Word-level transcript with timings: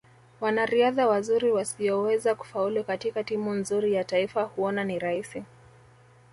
Wanariadha 0.41 1.07
wazuri 1.07 1.51
wasioweza 1.51 2.35
kufaulu 2.35 2.83
katika 2.83 3.23
timu 3.23 3.53
nzuri 3.53 3.93
ya 3.93 4.03
taifa 4.03 4.41
huona 4.43 4.83
ni 4.83 4.99
rahisi 4.99 5.43